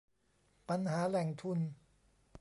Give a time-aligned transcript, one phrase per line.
[0.69, 1.59] ปัญหาแหล่งทุน